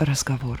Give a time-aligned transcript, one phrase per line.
[0.00, 0.60] разговор.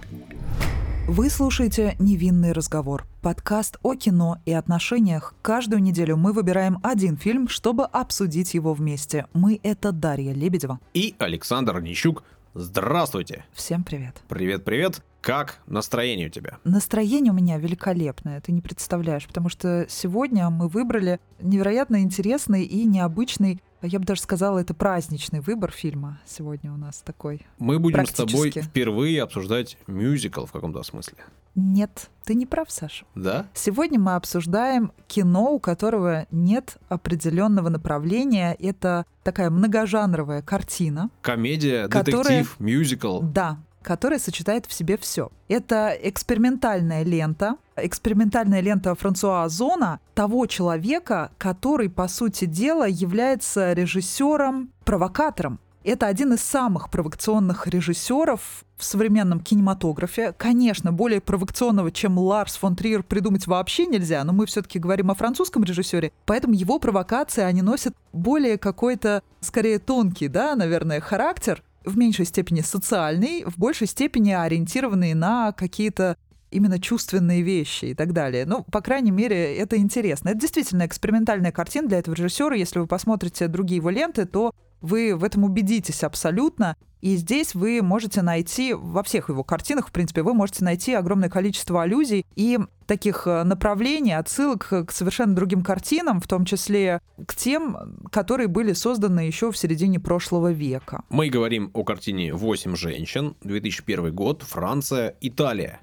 [1.08, 5.34] Вы слушаете «Невинный разговор»— подкаст о кино и отношениях.
[5.42, 9.26] Каждую неделю мы выбираем один фильм, чтобы обсудить его вместе.
[9.32, 10.78] Мы— это Дарья Лебедева.
[10.94, 12.22] И Александр Нищук.
[12.54, 13.44] Здравствуйте.
[13.52, 14.16] Всем привет.
[14.28, 15.02] Привет-привет.
[15.20, 16.58] Как настроение у тебя?
[16.64, 22.84] Настроение у меня великолепное, ты не представляешь, потому что сегодня мы выбрали невероятно интересный и
[22.84, 27.46] необычный я бы даже сказала, это праздничный выбор фильма сегодня у нас такой.
[27.58, 31.18] Мы будем с тобой впервые обсуждать мюзикл в каком-то смысле.
[31.54, 33.04] Нет, ты не прав, Саша.
[33.14, 33.46] Да?
[33.54, 38.56] Сегодня мы обсуждаем кино, у которого нет определенного направления.
[38.58, 41.10] Это такая многожанровая картина.
[41.22, 42.22] Комедия, которая...
[42.22, 43.20] детектив, мюзикл.
[43.20, 45.30] Да, которая сочетает в себе все.
[45.48, 54.70] Это экспериментальная лента, экспериментальная лента Франсуа Озона, того человека, который, по сути дела, является режиссером,
[54.84, 55.60] провокатором.
[55.82, 60.34] Это один из самых провокационных режиссеров в современном кинематографе.
[60.36, 65.14] Конечно, более провокационного, чем Ларс фон Триер, придумать вообще нельзя, но мы все-таки говорим о
[65.14, 71.96] французском режиссере, поэтому его провокации, они носят более какой-то, скорее, тонкий, да, наверное, характер, в
[71.96, 76.16] меньшей степени социальный, в большей степени ориентированный на какие-то
[76.50, 78.44] именно чувственные вещи и так далее.
[78.44, 80.30] Ну, по крайней мере, это интересно.
[80.30, 82.56] Это действительно экспериментальная картина для этого режиссера.
[82.56, 86.76] Если вы посмотрите другие его ленты, то вы в этом убедитесь абсолютно.
[87.00, 91.28] И здесь вы можете найти, во всех его картинах, в принципе, вы можете найти огромное
[91.28, 97.34] количество аллюзий и таких э, направлений, отсылок к совершенно другим картинам, в том числе к
[97.34, 101.02] тем, которые были созданы еще в середине прошлого века.
[101.08, 105.80] Мы говорим о картине «Восемь женщин», 2001 год, Франция, Италия.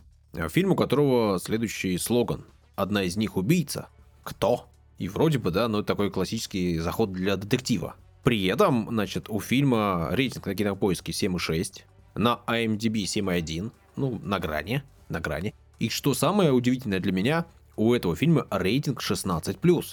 [0.50, 2.46] Фильм, у которого следующий слоган.
[2.76, 3.88] Одна из них убийца.
[4.24, 4.68] Кто?
[4.98, 7.96] И вроде бы, да, но это такой классический заход для детектива.
[8.28, 11.84] При этом, значит, у фильма рейтинг на кинопоиске 7,6,
[12.16, 15.56] на IMDb 7,1, ну, на грани, на грани.
[15.80, 17.46] И что самое удивительное для меня,
[17.78, 19.86] у этого фильма рейтинг 16+.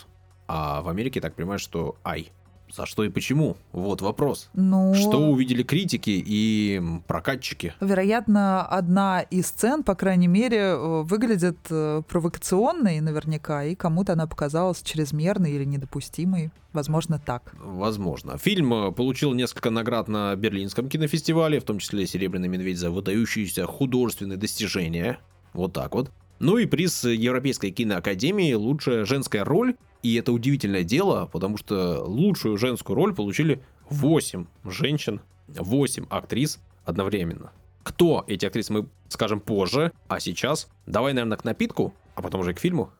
[0.49, 2.33] А в Америке, так понимаю, что ай.
[2.73, 3.57] За что и почему?
[3.73, 4.51] Вот вопрос.
[4.55, 7.75] Ну, что увидели критики и прокатчики?
[7.81, 14.27] Вероятно, одна из сцен, по крайней мере, э, выглядит э, провокационной наверняка, и кому-то она
[14.27, 16.51] показалась чрезмерной или недопустимой.
[16.73, 17.55] Возможно, так.
[17.63, 18.39] Возможно.
[18.39, 23.67] Фильм э, получил несколько наград на Берлинском кинофестивале, в том числе «Серебряный медведь» за выдающиеся
[23.67, 25.19] художественные достижения.
[25.53, 26.11] Вот так вот.
[26.41, 29.77] Ну и приз Европейской киноакадемии «Лучшая женская роль».
[30.05, 37.53] И это удивительное дело, потому что лучшую женскую роль получили 8 женщин, 8 актрис одновременно.
[37.83, 39.93] Кто эти актрисы, мы скажем позже.
[40.09, 42.91] А сейчас давай, наверное, к напитку, а потом уже к фильму.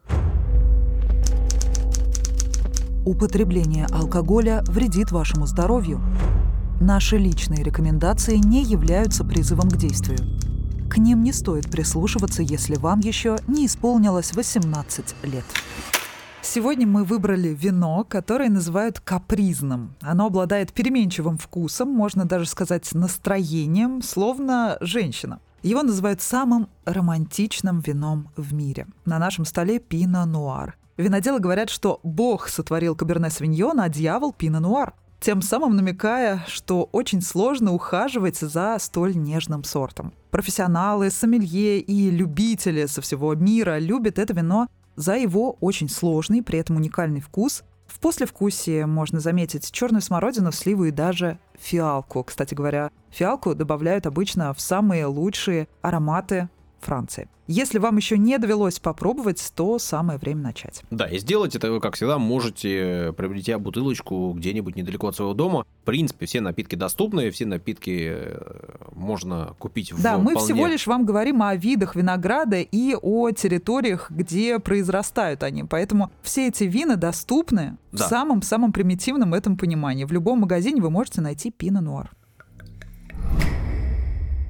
[3.05, 6.01] Употребление алкоголя вредит вашему здоровью.
[6.81, 10.21] Наши личные рекомендации не являются призывом к действию.
[10.89, 15.45] К ним не стоит прислушиваться, если вам еще не исполнилось 18 лет.
[16.45, 19.95] Сегодня мы выбрали вино, которое называют капризным.
[20.03, 25.41] Оно обладает переменчивым вкусом, можно даже сказать настроением, словно женщина.
[25.63, 28.87] Его называют самым романтичным вином в мире.
[29.07, 30.77] На нашем столе пино нуар.
[30.99, 36.91] Виноделы говорят, что Бог сотворил каберне свиньон, а дьявол пино нуар тем самым намекая, что
[36.93, 40.13] очень сложно ухаживать за столь нежным сортом.
[40.31, 46.59] Профессионалы, сомелье и любители со всего мира любят это вино за его очень сложный, при
[46.59, 47.65] этом уникальный вкус.
[47.87, 52.25] В послевкусии можно заметить черную смородину, сливу и даже фиалку.
[52.25, 56.49] Кстати говоря, фиалку добавляют обычно в самые лучшие ароматы
[56.85, 57.29] Франции.
[57.47, 60.83] Если вам еще не довелось попробовать, то самое время начать.
[60.91, 65.67] Да, и сделать это вы, как всегда, можете, приобретя бутылочку где-нибудь недалеко от своего дома.
[65.83, 68.39] В принципе, все напитки доступны, все напитки э,
[68.93, 70.41] можно купить в Да, мы вполне...
[70.41, 75.65] всего лишь вам говорим о видах винограда и о территориях, где произрастают они.
[75.65, 78.05] Поэтому все эти вина доступны да.
[78.05, 80.05] в самом-самом примитивном этом понимании.
[80.05, 82.11] В любом магазине вы можете найти пино нуар.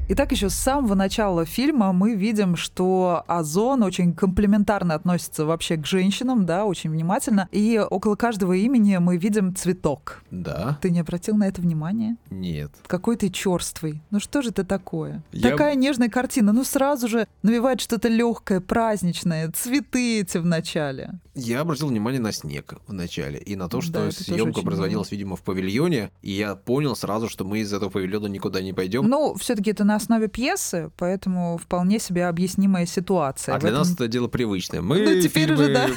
[0.07, 5.87] Итак, еще с самого начала фильма мы видим, что Озон очень комплементарно относится вообще к
[5.87, 7.49] женщинам, да, очень внимательно.
[7.53, 10.23] И около каждого имени мы видим цветок.
[10.31, 10.79] Да.
[10.83, 12.17] Ты не обратил на это внимание?
[12.29, 12.71] Нет.
[12.87, 14.03] Какой ты черствый.
[14.11, 15.23] Ну что же это такое?
[15.33, 15.53] Я...
[15.53, 16.53] Такая нежная картина.
[16.53, 21.13] Ну сразу же навевает что-то легкое, праздничное, цветы эти в начале.
[21.35, 25.35] Я обратил внимание на снег в начале и на то, что да, съемка производилась, видимо,
[25.35, 29.09] в павильоне, и я понял сразу, что мы из этого павильона никуда не пойдем.
[29.09, 33.55] Ну, все-таки это на основе пьесы, поэтому вполне себе объяснимая ситуация.
[33.55, 33.81] А для этом...
[33.81, 34.81] нас это дело привычное.
[34.81, 35.65] Мы ну, теперь фильмы...
[35.65, 35.89] уже, да.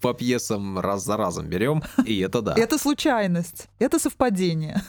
[0.00, 2.54] по пьесам раз за разом берем, и это да.
[2.56, 4.82] Это случайность, это совпадение.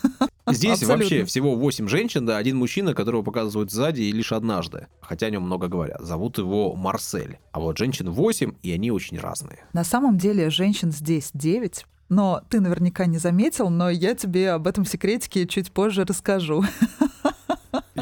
[0.46, 0.98] Здесь Абсолютно.
[0.98, 4.88] вообще всего 8 женщин, да, один мужчина, которого показывают сзади и лишь однажды.
[5.00, 6.02] Хотя о нем много говорят.
[6.02, 7.40] Зовут его Марсель.
[7.54, 9.60] А вот женщин 8, и они очень разные.
[9.72, 14.68] На самом деле женщин здесь 9, но ты наверняка не заметил, но я тебе об
[14.68, 16.66] этом секретике чуть позже расскажу.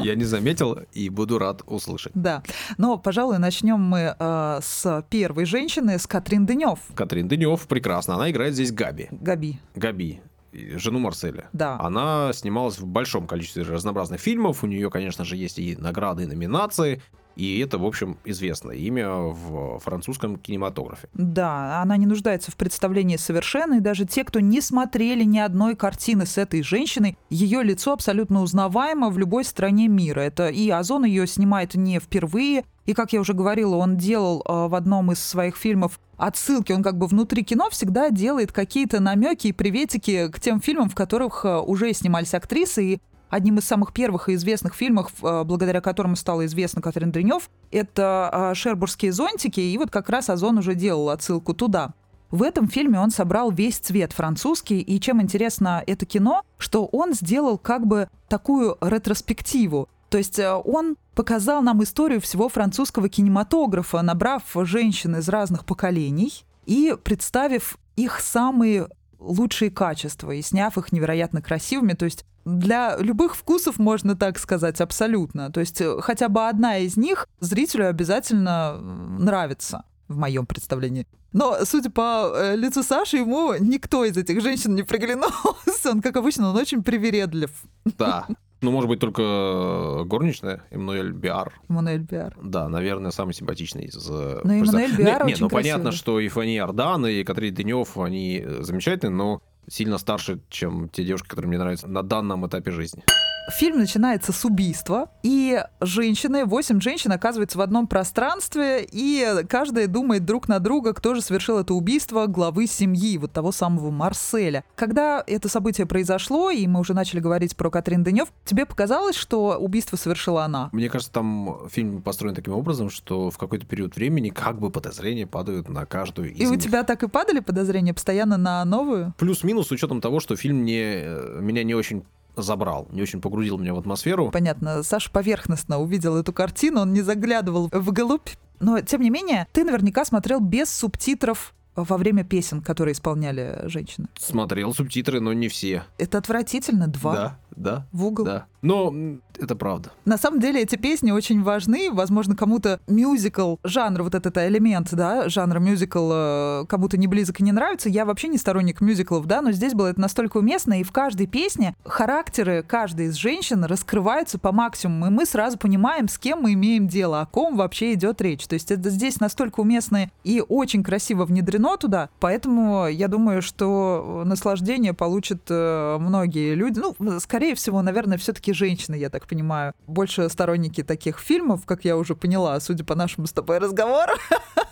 [0.12, 2.12] Я не заметил и буду рад услышать.
[2.14, 2.42] Да.
[2.78, 6.78] Но, пожалуй, начнем мы э, с первой женщины, с Катрин Дынев.
[6.94, 8.14] Катрин Дынев прекрасно.
[8.14, 9.08] Она играет здесь Габи.
[9.10, 9.58] Габи.
[9.74, 10.20] Габи,
[10.52, 11.48] жену Марселя.
[11.52, 11.78] Да.
[11.80, 14.62] Она снималась в большом количестве разнообразных фильмов.
[14.64, 17.02] У нее, конечно же, есть и награды, и номинации.
[17.36, 21.08] И это, в общем, известное имя в французском кинематографе.
[21.14, 25.76] Да, она не нуждается в представлении совершенно, и даже те, кто не смотрели ни одной
[25.76, 30.20] картины с этой женщиной, ее лицо абсолютно узнаваемо в любой стране мира.
[30.20, 34.66] Это и Озон ее снимает не впервые, и, как я уже говорила, он делал э,
[34.66, 39.48] в одном из своих фильмов отсылки, он как бы внутри кино всегда делает какие-то намеки
[39.48, 43.00] и приветики к тем фильмам, в которых э, уже снимались актрисы, и
[43.32, 48.30] одним из самых первых и известных фильмов, э, благодаря которому стала известна Катрин Дренев, это
[48.52, 51.94] э, «Шербургские зонтики», и вот как раз Озон уже делал отсылку туда.
[52.30, 57.14] В этом фильме он собрал весь цвет французский, и чем интересно это кино, что он
[57.14, 59.88] сделал как бы такую ретроспективу.
[60.10, 66.44] То есть э, он показал нам историю всего французского кинематографа, набрав женщин из разных поколений
[66.66, 68.88] и представив их самые
[69.22, 71.94] лучшие качества и сняв их невероятно красивыми.
[71.94, 75.50] То есть для любых вкусов, можно так сказать, абсолютно.
[75.50, 81.06] То есть э, хотя бы одна из них зрителю обязательно нравится, в моем представлении.
[81.32, 85.90] Но, судя по э, лицу Саши, ему никто из этих женщин не приглянулся.
[85.90, 87.50] Он, как обычно, он очень привередлив.
[87.84, 88.26] Да.
[88.62, 91.52] Ну, может быть, только горничная Эммануэль Биар.
[91.68, 92.36] Эммануэль Биар.
[92.40, 94.08] Да, наверное, самый симпатичный из...
[94.08, 99.14] Но Эммануэль Биар Нет, ну понятно, что и Фани Ардан, и Катрин Денев, они замечательные,
[99.14, 103.02] но сильно старше, чем те девушки, которые мне нравятся на данном этапе жизни.
[103.50, 110.24] Фильм начинается с убийства, и женщины, восемь женщин оказываются в одном пространстве, и каждая думает
[110.24, 114.64] друг на друга, кто же совершил это убийство главы семьи, вот того самого Марселя.
[114.76, 119.56] Когда это событие произошло, и мы уже начали говорить про Катрин Денев, тебе показалось, что
[119.58, 120.70] убийство совершила она?
[120.72, 125.26] Мне кажется, там фильм построен таким образом, что в какой-то период времени как бы подозрения
[125.26, 126.62] падают на каждую из И у них.
[126.62, 129.14] тебя так и падали подозрения постоянно на новую?
[129.18, 132.04] Плюс-минус с учетом того, что фильм не, э, меня не очень
[132.36, 134.30] забрал, не очень погрузил меня в атмосферу.
[134.30, 138.30] Понятно, Саша поверхностно увидел эту картину, он не заглядывал вглубь.
[138.60, 144.08] Но, тем не менее, ты наверняка смотрел без субтитров во время песен, которые исполняли женщины.
[144.18, 145.84] Смотрел субтитры, но не все.
[145.98, 146.86] Это отвратительно.
[146.86, 148.24] Два Да, да, в угол.
[148.24, 148.46] да.
[148.62, 148.94] Но
[149.38, 149.90] это правда.
[150.04, 151.90] На самом деле эти песни очень важны.
[151.92, 157.42] Возможно, кому-то мюзикл, жанр, вот этот элемент, да, жанр мюзикл э, кому-то не близок и
[157.42, 157.88] не нравится.
[157.88, 161.26] Я вообще не сторонник мюзиклов, да, но здесь было это настолько уместно, и в каждой
[161.26, 166.52] песне характеры каждой из женщин раскрываются по максимуму, и мы сразу понимаем, с кем мы
[166.52, 168.46] имеем дело, о ком вообще идет речь.
[168.46, 174.22] То есть это здесь настолько уместно и очень красиво внедрено туда, поэтому я думаю, что
[174.24, 176.80] наслаждение получат э, многие люди.
[176.98, 181.96] Ну, скорее всего, наверное, все-таки женщины, я так понимаю, больше сторонники таких фильмов, как я
[181.96, 184.12] уже поняла, судя по нашему с тобой разговору.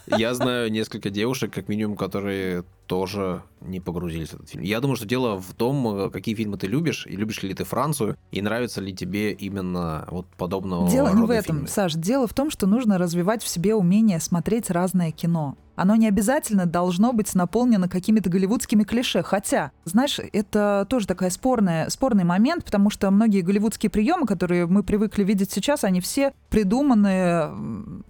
[0.06, 4.64] Я знаю несколько девушек, как минимум, которые тоже не погрузились в этот фильм.
[4.64, 8.16] Я думаю, что дело в том, какие фильмы ты любишь, и любишь ли ты Францию,
[8.32, 11.68] и нравится ли тебе именно вот подобного Дело не в этом, фильмы.
[11.68, 11.94] Саш.
[11.94, 15.56] Дело в том, что нужно развивать в себе умение смотреть разное кино.
[15.76, 19.22] Оно не обязательно должно быть наполнено какими-то голливудскими клише.
[19.22, 24.82] Хотя, знаешь, это тоже такая спорная, спорный момент, потому что многие голливудские приемы, которые мы
[24.82, 27.50] привыкли видеть сейчас, они все придуманы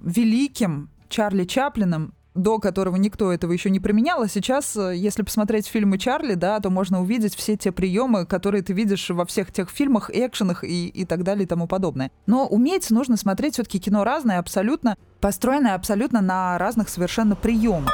[0.00, 5.66] великим Чарли Чаплином, до которого никто этого еще не применял, а сейчас, э, если посмотреть
[5.66, 9.70] фильмы Чарли, да, то можно увидеть все те приемы, которые ты видишь во всех тех
[9.70, 12.10] фильмах, экшенах и, и так далее и тому подобное.
[12.26, 17.92] Но уметь нужно смотреть все-таки кино разное, абсолютно построенное абсолютно на разных совершенно приемах.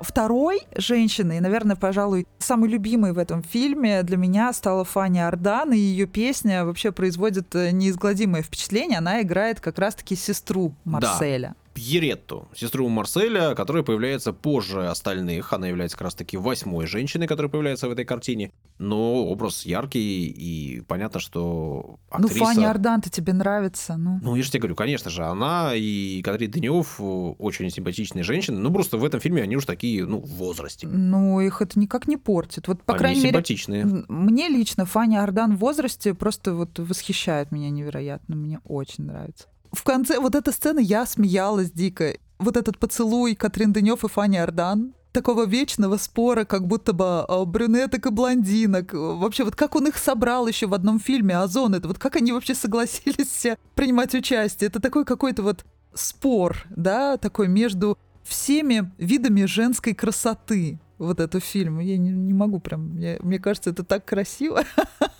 [0.00, 5.74] Второй женщиной, и, наверное, пожалуй, самой любимой в этом фильме для меня стала Фанни Ардан,
[5.74, 8.98] и ее песня вообще производит э, неизгладимое впечатление.
[8.98, 11.54] Она играет как раз-таки сестру Марселя.
[11.74, 15.52] Пьеретту, сестру Марселя, которая появляется позже остальных.
[15.52, 18.50] Она является как раз-таки восьмой женщиной, которая появляется в этой картине.
[18.78, 22.38] Но образ яркий, и понятно, что актриса...
[22.38, 24.18] Ну, Фанни Ардан-то тебе нравится, ну.
[24.22, 28.58] Ну, я же тебе говорю, конечно же, она и Катрин Денев очень симпатичные женщины.
[28.58, 30.86] Ну, просто в этом фильме они уж такие, ну, в возрасте.
[30.88, 32.68] Ну, их это никак не портит.
[32.68, 33.82] Вот, по они крайней мере, симпатичные.
[33.82, 38.34] м, мне лично Фанни Ардан в возрасте просто вот восхищает меня невероятно.
[38.34, 39.46] Мне очень нравится.
[39.72, 42.16] В конце вот эта сцена я смеялась дико.
[42.38, 44.94] Вот этот поцелуй Катрин Денев и Фанни Ардан.
[45.12, 48.92] такого вечного спора, как будто бы а, брюнеток и блондинок.
[48.92, 52.32] Вообще, вот как он их собрал еще в одном фильме «Озон», это вот как они
[52.32, 54.68] вообще согласились все принимать участие.
[54.68, 60.78] Это такой какой-то вот спор, да, такой между всеми видами женской красоты.
[60.98, 61.80] Вот этот фильм.
[61.80, 62.96] Я не, не могу прям...
[62.98, 64.64] Я, мне кажется, это так красиво.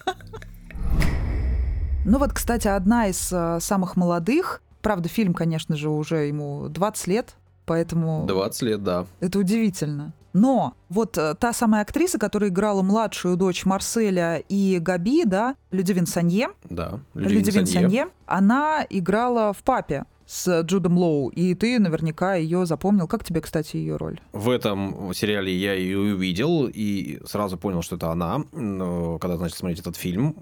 [2.05, 7.07] Ну вот, кстати, одна из э, самых молодых, правда, фильм, конечно же, уже ему 20
[7.09, 7.35] лет,
[7.67, 8.25] поэтому...
[8.27, 9.07] 20 лет, да.
[9.21, 10.15] Это удивительно.
[10.33, 16.07] Но вот э, та самая актриса, которая играла младшую дочь Марселя и Габи, да, Людивин
[16.07, 22.65] Санье, Да, Людивин Санье, она играла в «Папе» с Джудом Лоу, и ты наверняка ее
[22.65, 23.09] запомнил.
[23.09, 24.21] Как тебе, кстати, ее роль?
[24.33, 29.81] В этом сериале я ее увидел и сразу понял, что это она, когда начал смотреть
[29.81, 30.37] этот фильм.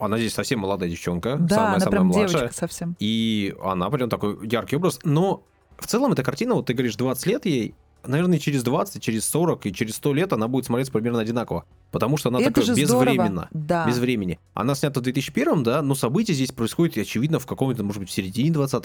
[0.00, 2.28] Она здесь совсем молодая девчонка, Да, самая она самая прям младшая.
[2.40, 2.96] девочка совсем.
[2.98, 4.98] И она прям такой яркий образ.
[5.04, 5.42] Но
[5.78, 9.66] в целом эта картина, вот ты говоришь, 20 лет ей, наверное, через 20, через 40
[9.66, 11.64] и через 100 лет она будет смотреться примерно одинаково.
[11.90, 13.48] Потому что она Это такая безвременно.
[13.52, 13.86] Да.
[13.86, 14.38] Без времени.
[14.54, 18.52] Она снята в 2001, да, но события здесь происходят, очевидно, в каком-то, может быть, середине
[18.52, 18.84] 20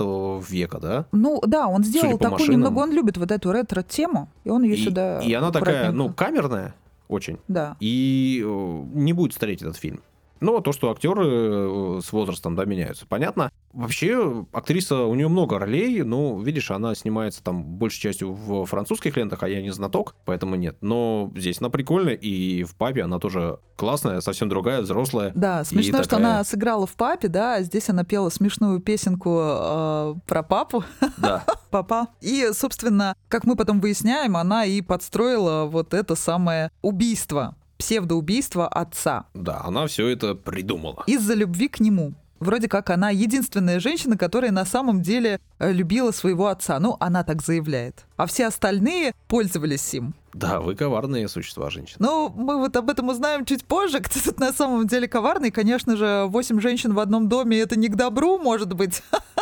[0.49, 1.05] века, да?
[1.11, 2.53] Ну да, он сделал Судя такую машинам.
[2.59, 6.11] немного, он любит вот эту ретро-тему, и он ее И, сюда и она такая, ну,
[6.13, 6.73] камерная
[7.07, 7.37] очень.
[7.47, 7.77] Да.
[7.79, 10.01] И э, не будет стареть этот фильм.
[10.41, 13.51] Но то, что актеры э, с возрастом, да, меняются, понятно.
[13.73, 19.17] Вообще, актриса, у нее много ролей, но, видишь, она снимается там большей частью в французских
[19.17, 20.77] лентах, а я не знаток, поэтому нет.
[20.81, 25.31] Но здесь она прикольная, и в папе она тоже классная, совсем другая, взрослая.
[25.35, 29.37] Да, смешно, что такая- она сыграла в папе, да, а здесь она пела смешную песенку
[29.41, 30.83] э, про папу,
[31.17, 32.07] Да, папа.
[32.21, 39.25] И, собственно, как мы потом выясняем, она и подстроила вот это самое убийство, псевдоубийство отца
[39.33, 41.03] да, она все это придумала.
[41.07, 42.13] из-за любви к нему.
[42.41, 46.77] Вроде как она единственная женщина, которая на самом деле э, любила своего отца.
[46.79, 48.05] Ну, она так заявляет.
[48.17, 50.13] А все остальные пользовались им.
[50.33, 51.95] Да, вы коварные существа, женщины.
[51.99, 55.49] Ну, мы вот об этом узнаем чуть позже, кто тут на самом деле коварный.
[55.49, 59.01] Конечно же, восемь женщин в одном доме— это не к добру, может быть.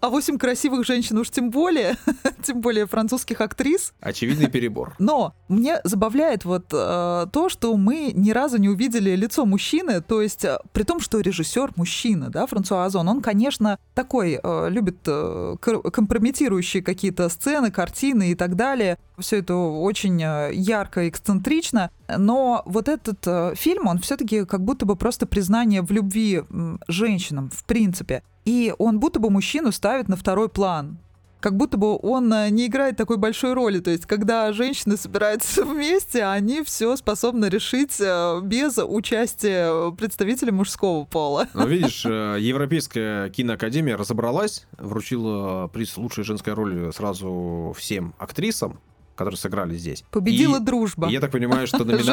[0.00, 1.96] А восемь красивых женщин уж тем более,
[2.42, 3.92] тем более французских актрис.
[4.00, 4.94] Очевидный перебор.
[5.00, 10.22] Но мне забавляет вот э, то, что мы ни разу не увидели лицо мужчины, то
[10.22, 14.98] есть э, при том, что режиссер мужчина, да, Франсуа Озон, он, конечно, такой э, любит
[15.06, 18.98] э, компрометирующие какие-то сцены, картины и так далее.
[19.18, 24.86] Все это очень э, ярко, эксцентрично, но вот этот э, фильм, он все-таки как будто
[24.86, 26.42] бы просто признание в любви
[26.86, 28.22] женщинам, в принципе.
[28.48, 30.96] И он будто бы мужчину ставит на второй план
[31.40, 33.78] как будто бы он э, не играет такой большой роли.
[33.78, 41.04] То есть, когда женщины собираются вместе, они все способны решить э, без участия представителей мужского
[41.04, 41.46] пола.
[41.54, 48.80] Ну, видишь, э, Европейская киноакадемия разобралась, вручила приз лучшей женской роли сразу всем актрисам,
[49.18, 50.04] которые сыграли здесь.
[50.10, 51.08] Победила И- дружба.
[51.08, 52.04] и я так понимаю, что номинации,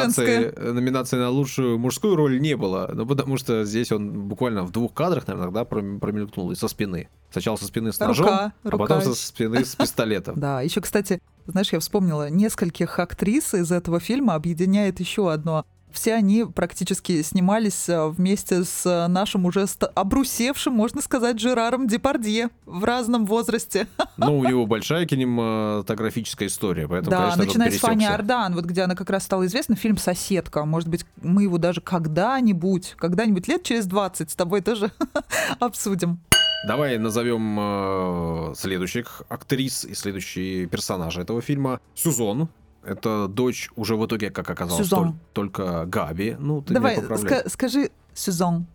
[0.52, 0.72] Женская.
[0.72, 2.90] номинации на лучшую мужскую роль не было.
[2.92, 6.68] Ну, потому что здесь он буквально в двух кадрах, наверное, да, пром- промелькнул и со
[6.68, 7.08] спины.
[7.30, 10.38] Сначала со спины с ножом, Рука, а рука потом со спины с пистолетом.
[10.38, 15.64] Да, еще, кстати, знаешь, я вспомнила, нескольких актрис из этого фильма объединяет еще одно.
[15.90, 22.50] Все они практически снимались э, вместе с э, нашим уже обрусевшим, можно сказать, Жераром Депардье
[22.66, 23.86] в разном возрасте.
[24.18, 28.14] Ну, у него большая кинематографическая история, поэтому, да, конечно, начиная с пересекся.
[28.14, 30.64] Ардан, вот где она как раз стала известна, фильм «Соседка».
[30.64, 34.90] Может быть, мы его даже когда-нибудь, когда-нибудь лет через 20 с тобой тоже
[35.60, 36.20] обсудим.
[36.66, 41.80] Давай назовем э, следующих актрис и следующие персонажи этого фильма.
[41.94, 42.48] Сюзон.
[42.86, 46.36] Это дочь уже в итоге, как оказалось, толь- только Габи.
[46.38, 48.66] Ну, ты Давай, ска- скажи «Сюзон».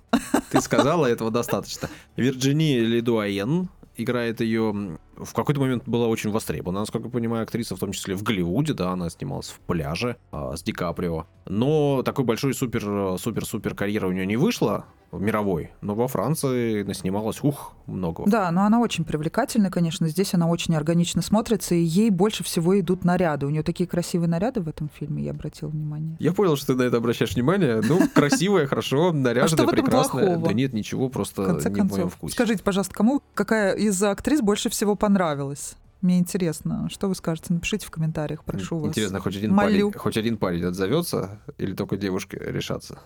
[0.51, 1.89] Ты сказала, этого достаточно.
[2.17, 7.79] Вирджини Ледуаен играет ее в какой-то момент была очень востребована, насколько я понимаю, актриса, в
[7.79, 11.25] том числе в Голливуде, да, она снималась в пляже а, с Ди Каприо.
[11.45, 14.85] Но такой большой супер-супер-супер карьеры у нее не вышла,
[15.19, 18.23] мировой, но во Франции наснималась, ух, много.
[18.25, 20.07] Да, но она очень привлекательная, конечно.
[20.07, 23.45] Здесь она очень органично смотрится, и ей больше всего идут наряды.
[23.45, 26.15] У нее такие красивые наряды в этом фильме, я обратила внимание.
[26.19, 27.81] Я понял, что ты на это обращаешь внимание.
[27.81, 30.37] Ну, красивая, хорошо, А наряженная, прекрасная.
[30.37, 32.33] Да нет, ничего, просто не в моем вкусе.
[32.33, 35.75] скажите, пожалуйста, кому какая из актрис больше всего понравилась?
[36.01, 37.53] Мне интересно, что вы скажете?
[37.53, 38.89] Напишите в комментариях, прошу вас.
[38.89, 39.91] Интересно, хоть один, Молю.
[39.91, 42.99] парень, хоть один парень отзовется или только девушки решатся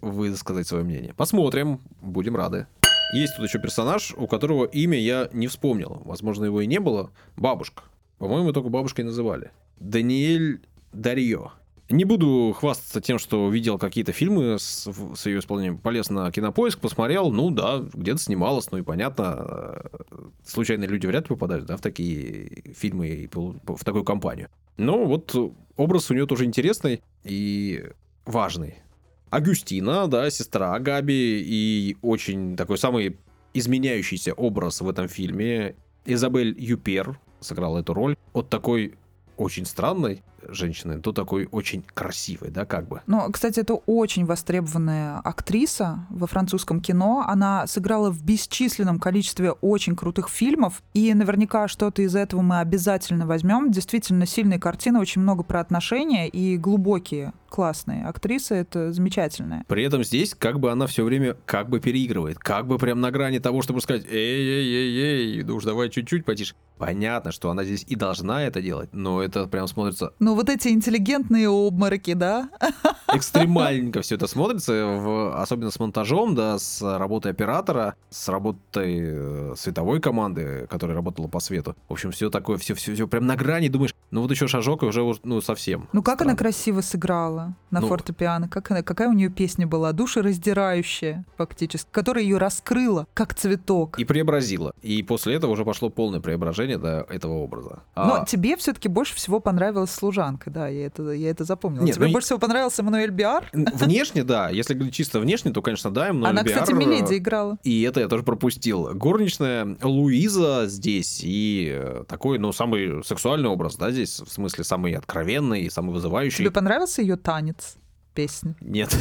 [0.00, 1.14] высказать свое мнение.
[1.14, 2.66] Посмотрим, будем рады.
[3.12, 6.02] Есть тут еще персонаж, у которого имя я не вспомнил.
[6.04, 7.10] Возможно, его и не было.
[7.36, 7.84] Бабушка.
[8.18, 9.52] По-моему, только бабушкой называли.
[9.78, 10.60] Даниэль
[10.92, 11.52] Дарье.
[11.88, 15.78] Не буду хвастаться тем, что видел какие-то фильмы с, с ее исполнением.
[15.78, 21.24] Полез на кинопоиск, посмотрел, ну да, где-то снималась, ну и понятно, э, случайные люди вряд
[21.24, 24.48] ли попадают да, в такие фильмы и в такую компанию.
[24.76, 25.36] Но вот
[25.76, 27.84] образ у нее тоже интересный и
[28.24, 28.82] важный.
[29.30, 33.16] Агюстина, да, сестра Габи, и очень такой самый
[33.54, 35.76] изменяющийся образ в этом фильме.
[36.04, 38.16] Изабель Юпер сыграла эту роль.
[38.32, 38.94] Вот такой
[39.36, 43.00] очень странной женщины, то такой очень красивой, да, как бы.
[43.06, 47.24] Ну, кстати, это очень востребованная актриса во французском кино.
[47.26, 53.26] Она сыграла в бесчисленном количестве очень крутых фильмов, и наверняка что-то из этого мы обязательно
[53.26, 53.70] возьмем.
[53.70, 59.64] Действительно сильные картины, очень много про отношения и глубокие классные актрисы, это замечательная.
[59.66, 63.10] При этом здесь как бы она все время как бы переигрывает, как бы прям на
[63.10, 66.54] грани того, чтобы сказать, эй-эй-эй-эй, ну уж давай чуть-чуть потише.
[66.76, 70.12] Понятно, что она здесь и должна это делать, но это прям смотрится...
[70.18, 72.50] Ну вот эти интеллигентные обмороки, да?
[73.12, 79.54] Экстремальненько все это смотрится, в, особенно с монтажом, да, с работой оператора, с работой э,
[79.56, 81.74] световой команды, которая работала по свету.
[81.88, 84.82] В общем, все такое, все, все, все прям на грани, думаешь, ну вот еще шажок,
[84.82, 85.88] и уже, ну, совсем.
[85.92, 86.32] Ну как странно.
[86.32, 91.88] она красиво сыграла на ну, фортепиано, как она, какая у нее песня была, душераздирающая фактически,
[91.90, 93.98] которая ее раскрыла, как цветок.
[93.98, 94.72] И преобразила.
[94.82, 97.80] И после этого уже пошло полное преображение до этого образа.
[97.94, 98.06] А...
[98.06, 101.82] Но тебе все-таки больше всего понравилась служанка, да, я это, я это запомнил.
[101.82, 103.48] Нет, тебе ну, больше всего понравился Эммануэль Биар?
[103.52, 104.50] Внешне, да.
[104.50, 106.60] Если говорить чисто внешне, то, конечно, да, Эммануэль Она, Биар.
[106.60, 107.58] кстати, Миледи играла.
[107.62, 108.94] И это я тоже пропустил.
[108.94, 114.94] Горничная Луиза здесь и э, такой, ну, самый сексуальный образ, да, здесь, в смысле, самый
[114.94, 116.38] откровенный, самый вызывающий.
[116.38, 117.76] Тебе понравился ее танец?
[118.16, 118.56] песни?
[118.60, 118.96] Нет.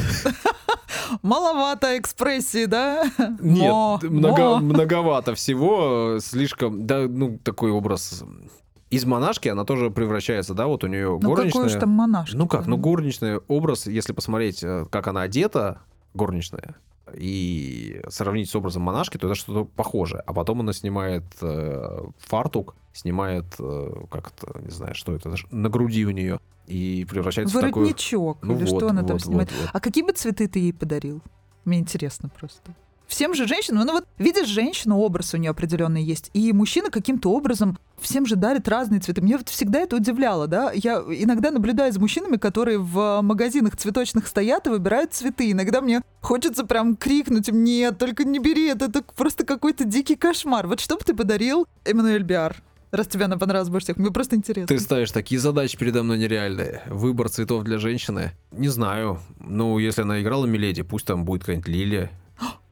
[1.22, 3.06] Маловато экспрессии, да?
[3.40, 4.60] Нет, мо, много, мо.
[4.60, 8.24] многовато всего, слишком, да, ну, такой образ
[8.90, 11.52] из монашки она тоже превращается, да, вот у нее ну, горничная.
[11.52, 12.38] какой же там монашка?
[12.38, 15.82] Ну как, ну горничный образ, если посмотреть, э, как она одета,
[16.14, 16.76] горничная,
[17.14, 20.22] и сравнить с образом монашки, то это что-то похожее.
[20.26, 26.06] А потом она снимает э, фартук, снимает э, как-то, не знаю, что это, на груди
[26.06, 28.50] у нее, и превращается Воротничок, в такой...
[28.50, 29.52] Ну или вот, что она вот, там снимает.
[29.52, 29.70] Вот, вот.
[29.74, 31.22] А какие бы цветы ты ей подарил?
[31.64, 32.76] Мне интересно просто.
[33.08, 37.32] Всем же женщинам, ну вот видишь женщину, образ у нее определенный есть, и мужчина каким-то
[37.32, 39.22] образом всем же дарит разные цветы.
[39.22, 40.72] Мне вот всегда это удивляло, да.
[40.74, 45.52] Я иногда наблюдаю за мужчинами, которые в магазинах цветочных стоят и выбирают цветы.
[45.52, 50.16] Иногда мне хочется прям крикнуть им, нет, только не бери, это, это просто какой-то дикий
[50.16, 50.68] кошмар.
[50.68, 52.62] Вот что бы ты подарил, Эммануэль Биар?
[52.96, 53.98] раз тебе она понравилась больше всех.
[53.98, 54.68] Мне просто интересно.
[54.68, 56.84] Ты ставишь такие задачи передо мной нереальные.
[56.88, 58.32] Выбор цветов для женщины.
[58.52, 59.20] Не знаю.
[59.40, 62.12] Ну, если она играла Миледи, пусть там будет какая-нибудь лилия.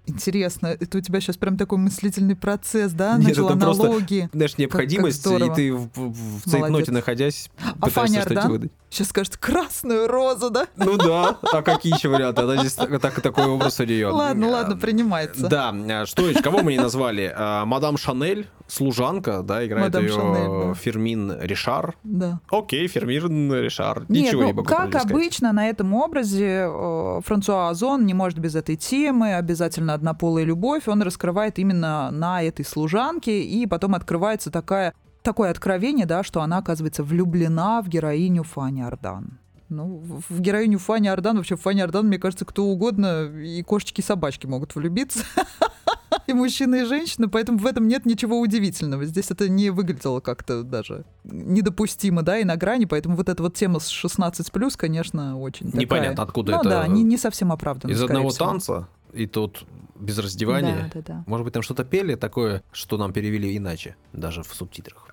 [0.06, 3.18] Интересно, это у тебя сейчас прям такой мыслительный процесс, да?
[3.18, 4.20] Нет, Начал это аналогии.
[4.22, 8.50] просто, знаешь, необходимость, как, как и ты в, в, в цейтноте находясь, а пытаешься что-то
[8.50, 8.72] выдать.
[8.94, 10.68] Сейчас скажет красную розу, да?
[10.76, 12.44] Ну да, а какие еще варианты?
[12.44, 14.10] Она здесь так, такой образ у нее.
[14.10, 15.48] Ладно, ладно, принимается.
[15.48, 17.34] Да, что еще, кого мы не назвали?
[17.36, 20.74] А, мадам Шанель, служанка, да, играет Мадам ее Шанель, да.
[20.76, 21.96] Фермин Ришар.
[22.04, 22.40] Да.
[22.52, 24.02] Окей, Фермин Ришар.
[24.10, 28.38] Нет, Ничего ну, не могу Как обычно на этом образе э, Франсуа Озон не может
[28.38, 34.52] без этой темы, обязательно однополая любовь, он раскрывает именно на этой служанке, и потом открывается
[34.52, 39.40] такая такое откровение, да, что она, оказывается, влюблена в героиню Фани Ардан.
[39.70, 44.04] Ну, в героиню Фани Ардан, вообще Фани Ардан, мне кажется, кто угодно, и кошечки, и
[44.04, 45.24] собачки могут влюбиться.
[46.28, 49.04] И мужчины, и женщины, поэтому в этом нет ничего удивительного.
[49.04, 53.56] Здесь это не выглядело как-то даже недопустимо, да, и на грани, поэтому вот эта вот
[53.56, 56.26] тема с 16+, конечно, очень Непонятно, такая...
[56.26, 56.70] откуда ну, это...
[56.70, 58.46] да, не, не совсем оправданно, Из одного всего.
[58.46, 59.66] танца и тут
[60.00, 60.90] без раздевания.
[60.94, 61.24] Да, да, да.
[61.28, 65.13] Может быть, там что-то пели такое, что нам перевели иначе, даже в субтитрах.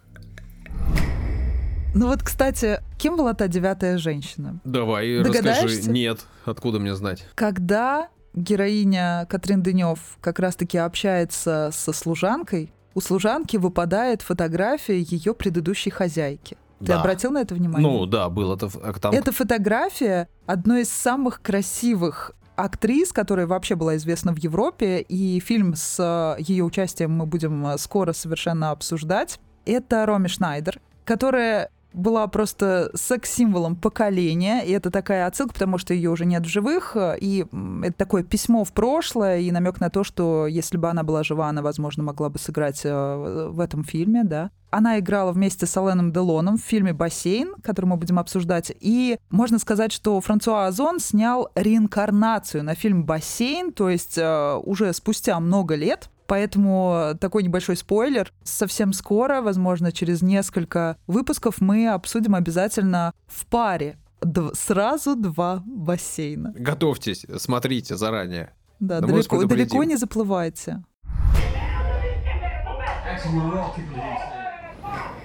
[1.94, 4.60] Ну вот, кстати, кем была та девятая женщина?
[4.64, 5.90] Давай, расскажи.
[5.90, 7.26] Нет, откуда мне знать?
[7.34, 15.90] Когда героиня Катрин Дынев как раз-таки общается со служанкой, у служанки выпадает фотография ее предыдущей
[15.90, 16.56] хозяйки.
[16.78, 17.00] Ты да.
[17.00, 17.88] обратил на это внимание?
[17.88, 18.68] Ну да, было это
[19.00, 19.12] там.
[19.12, 25.74] Эта фотография одной из самых красивых актрис, которая вообще была известна в Европе, и фильм
[25.74, 29.40] с э, ее участием мы будем э, скоро совершенно обсуждать.
[29.66, 36.10] Это Роми Шнайдер, которая была просто секс-символом поколения, и это такая отсылка, потому что ее
[36.10, 37.46] уже нет в живых, и
[37.82, 41.48] это такое письмо в прошлое, и намек на то, что если бы она была жива,
[41.48, 44.50] она, возможно, могла бы сыграть э, в этом фильме, да.
[44.70, 48.72] Она играла вместе с Аленом Делоном в фильме «Бассейн», который мы будем обсуждать.
[48.78, 54.92] И можно сказать, что Франсуа Озон снял реинкарнацию на фильм «Бассейн», то есть э, уже
[54.92, 58.32] спустя много лет Поэтому такой небольшой спойлер.
[58.44, 66.52] Совсем скоро, возможно, через несколько выпусков мы обсудим обязательно в паре Д- сразу два бассейна.
[66.56, 68.52] Готовьтесь, смотрите заранее.
[68.78, 70.84] Да, вас далеко, далеко не заплывайте.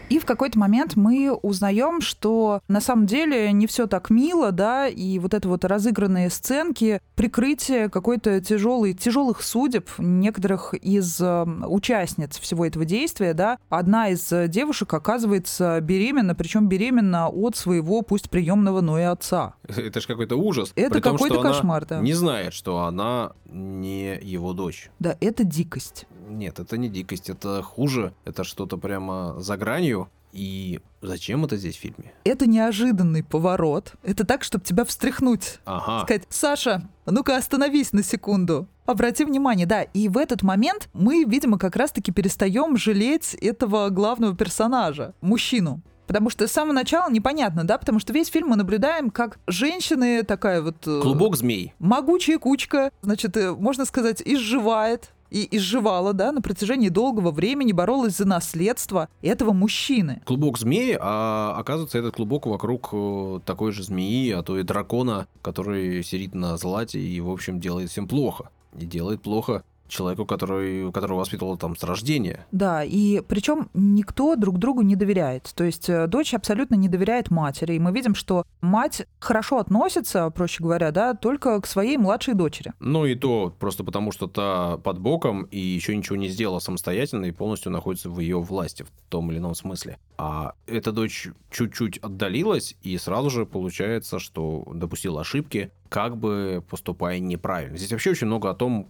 [0.10, 4.88] И в какой-то момент мы узнаем, что на самом деле не все так мило, да,
[4.88, 12.38] и вот это вот разыгранные сценки, прикрытие какой-то тяжелой, тяжелых судеб некоторых из э, участниц
[12.38, 13.58] всего этого действия, да.
[13.70, 19.56] Одна из девушек оказывается беременна, причем беременна от своего, пусть приемного, но и отца.
[19.68, 20.72] Это же какой-то ужас.
[20.76, 22.00] Это какой-то кошмар, да.
[22.00, 24.90] Не знает, что она не его дочь.
[25.00, 26.08] Да, это дикость.
[26.28, 28.14] Нет, это не дикость, это хуже.
[28.26, 30.10] Это что-то прямо за гранью.
[30.36, 32.12] И зачем это здесь в фильме?
[32.26, 33.94] Это неожиданный поворот.
[34.04, 35.60] Это так, чтобы тебя встряхнуть.
[35.64, 36.04] Ага.
[36.04, 38.68] сказать, Саша, ну-ка остановись на секунду.
[38.86, 44.36] Обрати внимание, да, и в этот момент мы, видимо, как раз-таки перестаем жалеть этого главного
[44.36, 45.82] персонажа, мужчину.
[46.06, 50.22] Потому что с самого начала непонятно, да, потому что весь фильм мы наблюдаем, как женщины
[50.24, 50.76] такая вот...
[50.86, 51.74] э, Клубок змей.
[51.80, 58.16] Могучая кучка, значит, э, можно сказать, изживает и изживала, да, на протяжении долгого времени боролась
[58.16, 60.22] за наследство этого мужчины.
[60.24, 65.28] Клубок змеи, а оказывается, этот клубок вокруг э, такой же змеи, а то и дракона,
[65.42, 68.50] который сидит на злате и, в общем, делает всем плохо.
[68.80, 72.46] И делает плохо человеку, который, которого воспитывал там с рождения.
[72.52, 75.52] Да, и причем никто друг другу не доверяет.
[75.56, 77.74] То есть э, дочь абсолютно не доверяет матери.
[77.74, 82.74] И мы видим, что мать хорошо относится, проще говоря, да, только к своей младшей дочери.
[82.80, 87.26] Ну и то просто потому, что та под боком и еще ничего не сделала самостоятельно
[87.26, 89.98] и полностью находится в ее власти в том или ином смысле.
[90.18, 97.20] А эта дочь чуть-чуть отдалилась и сразу же получается, что допустила ошибки, как бы поступая
[97.20, 97.78] неправильно.
[97.78, 98.90] Здесь вообще очень много о том,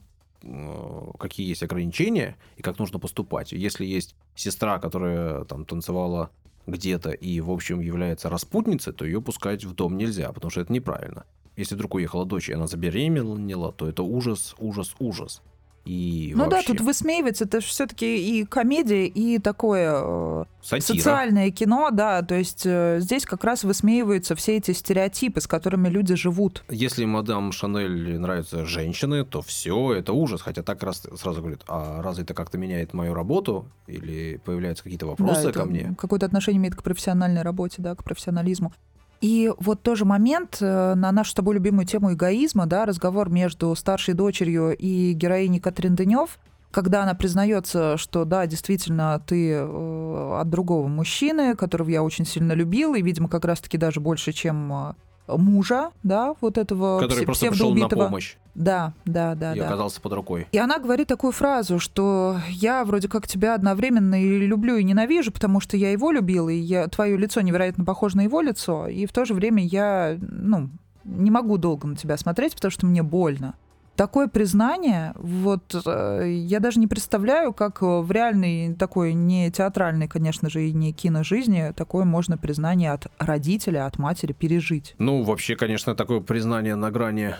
[1.19, 3.51] какие есть ограничения и как нужно поступать.
[3.51, 6.29] Если есть сестра, которая там танцевала
[6.67, 10.73] где-то и, в общем, является распутницей, то ее пускать в дом нельзя, потому что это
[10.73, 11.25] неправильно.
[11.55, 15.41] Если вдруг уехала дочь, и она забеременела, то это ужас, ужас, ужас.
[15.85, 20.97] И ну да, вообще тут высмеивается, это все-таки и комедия, и такое э, сатира.
[20.97, 25.87] социальное кино, да, то есть э, здесь как раз высмеиваются все эти стереотипы, с которыми
[25.87, 26.63] люди живут.
[26.69, 30.41] Если мадам Шанель нравятся женщины, то все это ужас.
[30.41, 33.67] Хотя так раз сразу говорит, а разве это как-то меняет мою работу?
[33.85, 35.95] Или появляются какие-то вопросы да, ко мне?
[35.97, 38.73] Какое-то отношение имеет к профессиональной работе, да, к профессионализму.
[39.21, 43.73] И вот тоже момент э, на нашу с тобой любимую тему эгоизма, да, разговор между
[43.75, 46.37] старшей дочерью и героиней Катрин Дынев,
[46.71, 52.51] когда она признается, что да, действительно, ты э, от другого мужчины, которого я очень сильно
[52.51, 54.93] любил, и, видимо, как раз-таки даже больше, чем э,
[55.27, 59.67] мужа, да, вот этого Который просто пришел на помощь Да, да, да, и да.
[59.67, 60.47] оказался под рукой.
[60.51, 65.31] И она говорит такую фразу, что я вроде как тебя одновременно и люблю, и ненавижу,
[65.31, 69.05] потому что я его любила, и я, твое лицо невероятно похоже на его лицо, и
[69.05, 70.69] в то же время я, ну,
[71.03, 73.55] не могу долго на тебя смотреть, потому что мне больно.
[73.95, 80.09] Такое признание, вот э, я даже не представляю, как э, в реальной такой не театральной,
[80.09, 84.95] конечно же, и не киножизни такое можно признание от родителя, от матери пережить.
[84.97, 87.35] Ну, вообще, конечно, такое признание на грани...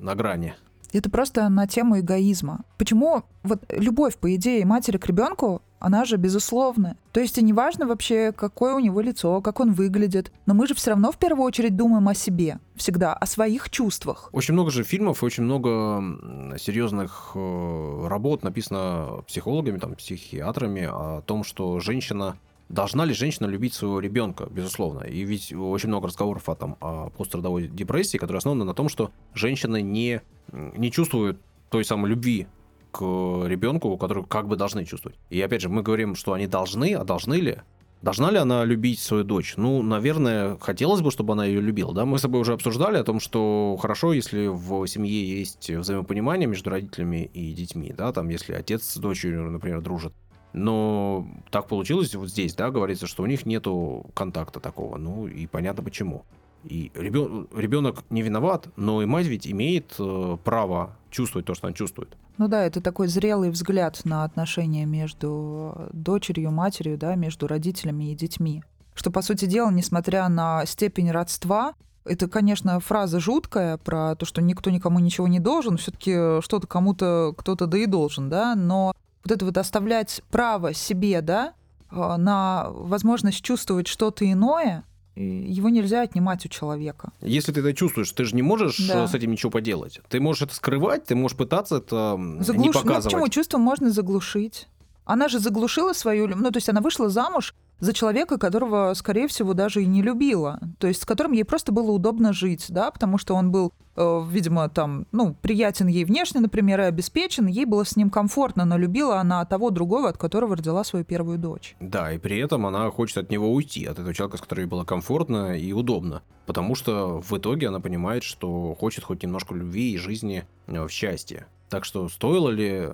[0.00, 0.54] На грани.
[0.92, 2.64] Это просто на тему эгоизма.
[2.76, 6.96] Почему вот любовь, по идее, матери к ребенку, она же безусловная.
[7.12, 10.74] То есть и неважно вообще, какое у него лицо, как он выглядит, но мы же
[10.74, 14.28] все равно в первую очередь думаем о себе, всегда, о своих чувствах.
[14.32, 21.42] Очень много же фильмов очень много серьезных э, работ написано психологами, там, психиатрами о том,
[21.42, 22.36] что женщина
[22.70, 25.02] Должна ли женщина любить своего ребенка, безусловно.
[25.02, 29.10] И ведь очень много разговоров о, там, о пострадовой депрессии, которая основана на том, что
[29.34, 32.46] женщины не, не чувствуют той самой любви
[32.90, 33.00] к
[33.46, 35.18] ребенку, которую как бы должны чувствовать.
[35.30, 37.58] И опять же, мы говорим, что они должны, а должны ли?
[38.02, 39.54] Должна ли она любить свою дочь?
[39.58, 41.94] Ну, наверное, хотелось бы, чтобы она ее любила.
[41.94, 42.06] Да?
[42.06, 46.70] Мы с тобой уже обсуждали о том, что хорошо, если в семье есть взаимопонимание между
[46.70, 47.92] родителями и детьми.
[47.96, 48.12] Да?
[48.12, 50.14] Там, если отец с дочерью, например, дружит.
[50.54, 54.96] Но так получилось вот здесь, да, говорится, что у них нету контакта такого.
[54.96, 56.24] Ну, и понятно почему.
[56.64, 57.48] И ребен...
[57.54, 62.16] ребенок не виноват, но и мать ведь имеет э, право чувствовать то, что она чувствует.
[62.38, 68.14] Ну да, это такой зрелый взгляд на отношения между дочерью, матерью, да, между родителями и
[68.14, 68.62] детьми.
[68.94, 74.40] Что, по сути дела, несмотря на степень родства, это, конечно, фраза жуткая про то, что
[74.40, 79.32] никто никому ничего не должен, все-таки что-то кому-то кто-то да и должен, да, но вот
[79.32, 81.54] это вот оставлять право себе, да,
[81.90, 84.84] на возможность чувствовать что-то иное,
[85.20, 87.10] его нельзя отнимать у человека.
[87.20, 89.06] Если ты это чувствуешь, ты же не можешь Да.
[89.06, 90.00] с этим ничего поделать.
[90.08, 93.04] Ты можешь это скрывать, ты можешь пытаться это м, не Заглуш- Ну, показывать.
[93.04, 94.68] почему чувство можно заглушить?
[95.04, 96.28] Она же заглушила свою...
[96.28, 100.60] Ну, то есть она вышла замуж за человека, которого, скорее всего, даже и не любила.
[100.78, 104.22] То есть с которым ей просто было удобно жить, да, потому что он был, э,
[104.30, 108.76] видимо, там, ну, приятен ей внешне, например, и обеспечен, ей было с ним комфортно, но
[108.76, 111.76] любила она того другого, от которого родила свою первую дочь.
[111.80, 114.70] Да, и при этом она хочет от него уйти, от этого человека, с которым ей
[114.70, 116.22] было комфортно и удобно.
[116.46, 120.90] Потому что в итоге она понимает, что хочет хоть немножко любви и жизни э, в
[120.90, 121.46] счастье.
[121.68, 122.88] Так что стоило ли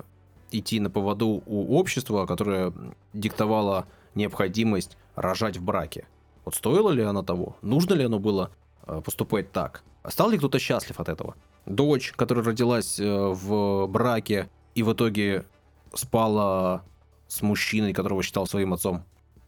[0.51, 2.73] идти на поводу у общества, которое
[3.13, 3.87] диктовало
[4.17, 6.07] необходимость рожать в браке.
[6.45, 7.57] Вот стоило ли оно того?
[7.63, 8.51] Нужно ли оно было
[8.87, 9.83] э, поступать так?
[10.09, 11.35] Стал ли кто-то счастлив от этого?
[11.67, 15.45] Дочь, которая родилась э, в браке и в итоге
[15.93, 16.83] спала
[17.27, 19.05] с мужчиной, которого считал своим отцом,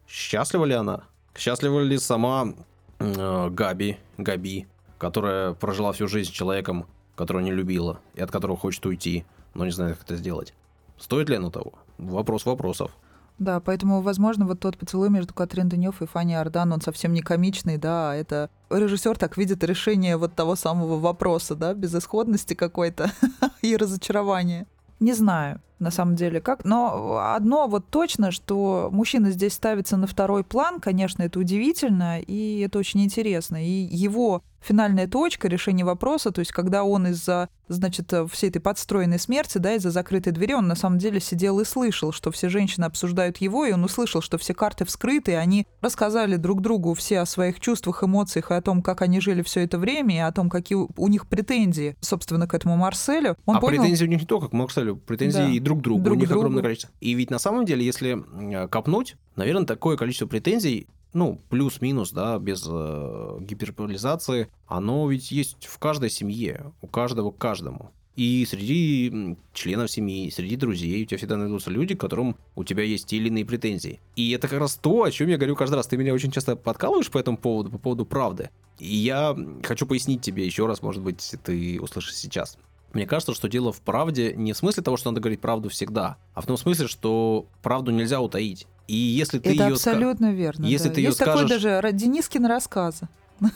[0.08, 1.04] счастлива ли она?
[1.36, 2.54] Счастлива ли сама
[2.98, 4.66] э, Габи, Габи,
[4.98, 9.64] которая прожила всю жизнь с человеком, которого не любила и от которого хочет уйти, но
[9.64, 10.54] не знает, как это сделать?
[10.98, 11.74] Стоит ли оно того?
[11.98, 12.90] Вопрос вопросов.
[13.38, 17.22] Да, поэтому, возможно, вот тот поцелуй между Катрин Денев и Фанни Ардан, он совсем не
[17.22, 23.12] комичный, да, а это режиссер так видит решение вот того самого вопроса, да, безысходности какой-то
[23.62, 24.66] и разочарования.
[24.98, 26.64] Не знаю, на самом деле, как.
[26.64, 32.60] Но одно вот точно, что мужчина здесь ставится на второй план, конечно, это удивительно, и
[32.60, 33.64] это очень интересно.
[33.64, 39.18] И его финальная точка решения вопроса, то есть когда он из-за, значит, всей этой подстроенной
[39.18, 42.84] смерти, да, из-за закрытой двери, он на самом деле сидел и слышал, что все женщины
[42.84, 47.20] обсуждают его, и он услышал, что все карты вскрыты, и они рассказали друг другу все
[47.20, 50.32] о своих чувствах, эмоциях и о том, как они жили все это время, и о
[50.32, 53.36] том, какие у них претензии, собственно, к этому Марселю.
[53.46, 53.82] Он а понял...
[53.82, 55.48] претензии у них не только к Марселю, претензии да.
[55.48, 56.40] и друг другу, друг у них другу.
[56.40, 56.90] огромное количество.
[57.00, 62.38] И ведь на самом деле, если э, копнуть, наверное, такое количество претензий ну, плюс-минус, да,
[62.38, 67.92] без э, гиперболизации, оно ведь есть в каждой семье, у каждого к каждому.
[68.14, 72.82] И среди членов семьи, среди друзей у тебя всегда найдутся люди, к которым у тебя
[72.82, 74.00] есть те или иные претензии.
[74.16, 75.86] И это как раз то, о чем я говорю каждый раз.
[75.86, 78.50] Ты меня очень часто подкалываешь по этому поводу, по поводу правды.
[78.80, 82.58] И я хочу пояснить тебе еще раз, может быть, ты услышишь сейчас.
[82.92, 86.16] Мне кажется, что дело в правде не в смысле того, что надо говорить правду всегда,
[86.34, 88.66] а в том смысле, что правду нельзя утаить.
[88.86, 90.64] И если ты это ее абсолютно верно.
[90.64, 90.94] Если да.
[90.94, 91.48] ты Есть ее скажешь...
[91.48, 93.08] такой даже Денискин рассказы.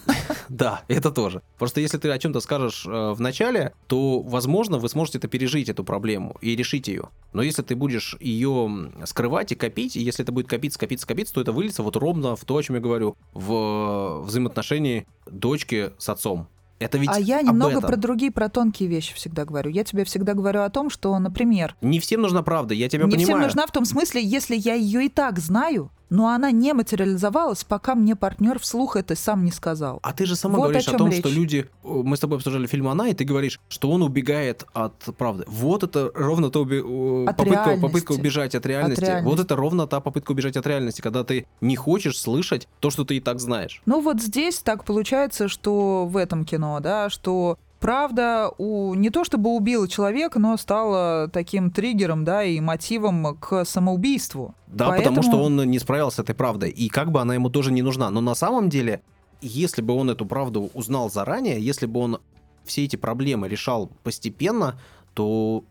[0.49, 1.43] Да, это тоже.
[1.59, 5.69] Просто если ты о чем-то скажешь э, в начале, то, возможно, вы сможете это пережить,
[5.69, 7.09] эту проблему, и решить ее.
[7.33, 11.35] Но если ты будешь ее скрывать и копить, и если это будет копиться, копиться, копиться,
[11.35, 16.09] то это выльется вот ровно в то, о чем я говорю, в взаимоотношении дочки с
[16.09, 16.49] отцом.
[16.83, 19.71] Это ведь а я немного про другие, про тонкие вещи всегда говорю.
[19.71, 21.77] Я тебе всегда говорю о том, что, например...
[21.81, 23.19] Не всем нужна правда, я тебя не понимаю.
[23.19, 26.75] Не всем нужна в том смысле, если я ее и так знаю, но она не
[26.75, 29.99] материализовалась, пока мне партнер вслух это сам не сказал.
[30.03, 31.21] А ты же сама вот говоришь о, о том, речь.
[31.21, 31.71] что люди...
[31.83, 35.45] Мы с тобой обсуждали фильм «Она», и ты говоришь, что он убегает от правды.
[35.49, 36.81] Вот это ровно то уби...
[37.27, 39.01] от попытка, попытка убежать от реальности.
[39.01, 39.31] от реальности.
[39.31, 43.07] Вот это ровно та попытка убежать от реальности, когда ты не хочешь слышать то, что
[43.07, 43.81] ты и так знаешь.
[43.87, 49.25] Ну вот здесь так получается, что в этом кино, да, что правда у, не то
[49.25, 54.55] чтобы убила человека, но стала таким триггером, да, и мотивом к самоубийству.
[54.69, 55.17] Да, Поэтому...
[55.17, 57.83] потому что он не справился с этой правдой, и как бы она ему тоже не
[57.83, 58.09] нужна.
[58.11, 59.03] Но на самом деле,
[59.43, 62.21] если бы он эту правду узнал заранее, если бы он
[62.65, 64.79] все эти проблемы решал постепенно,
[65.15, 65.65] то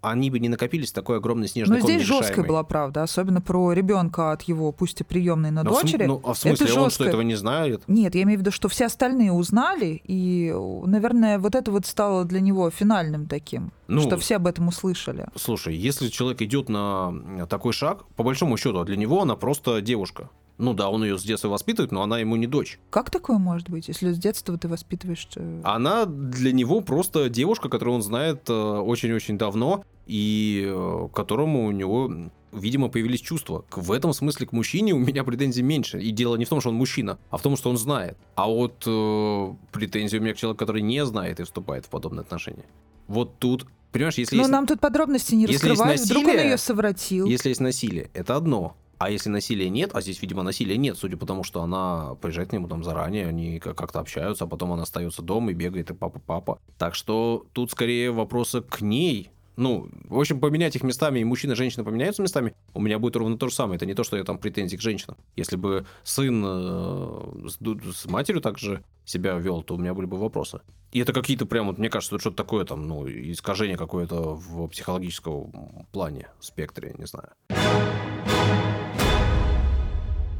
[0.00, 4.32] они бы не накопились такой огромной снежной Но здесь жесткая была правда, особенно про ребенка
[4.32, 6.04] от его, пусть и приемной, но, но дочери.
[6.04, 7.82] В, ну, а в смысле, это он что, этого не знает?
[7.88, 12.24] Нет, я имею в виду, что все остальные узнали, и, наверное, вот это вот стало
[12.24, 15.26] для него финальным таким, ну, что все об этом услышали.
[15.34, 19.80] Слушай, если человек идет на такой шаг, по большому счету, а для него она просто
[19.80, 20.30] девушка.
[20.58, 22.78] Ну да, он ее с детства воспитывает, но она ему не дочь.
[22.90, 25.28] Как такое может быть, если с детства ты воспитываешь?
[25.36, 31.66] Э, она для него просто девушка, которую он знает э, очень-очень давно, и э, которому
[31.66, 33.64] у него видимо, появились чувства.
[33.70, 36.00] В этом смысле к мужчине у меня претензий меньше.
[36.00, 38.16] И дело не в том, что он мужчина, а в том, что он знает.
[38.36, 42.22] А вот э, претензии у меня к человеку, который не знает и вступает в подобные
[42.22, 42.64] отношения.
[43.06, 44.52] Вот тут Понимаешь, если Но есть...
[44.52, 47.26] нам тут подробности не если раскрывают, насилие, вдруг он ее совратил.
[47.26, 48.76] Если есть насилие, это одно.
[48.98, 52.50] А если насилия нет, а здесь, видимо, насилия нет, судя по тому, что она приезжает
[52.50, 55.94] к нему там заранее, они как-то общаются, а потом она остается дома и бегает, и
[55.94, 56.58] папа-папа.
[56.78, 61.52] Так что тут скорее вопросы к ней, ну, в общем, поменять их местами, и мужчина
[61.52, 63.76] и женщина поменяются местами, у меня будет ровно то же самое.
[63.76, 65.16] Это не то, что я там претензии к женщинам.
[65.36, 67.58] Если бы сын э, с,
[67.96, 70.60] с матерью также себя вел, то у меня были бы вопросы.
[70.90, 75.86] И это какие-то прям, вот, мне кажется, что-то такое там, ну, искажение какое-то в психологическом
[75.92, 77.28] плане, спектре, не знаю.